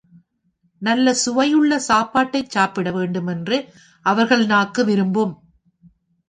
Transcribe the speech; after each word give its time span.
நல்ல 0.81 1.13
சுவையுள்ள 1.13 1.79
சாப்பாட்டைச் 1.87 2.49
சாப்பிட 2.49 2.91
வேண்டுமென்று 2.91 3.59
அவர்கள் 4.05 4.45
நாக்கு 4.45 4.85
விரும்பும். 4.85 5.33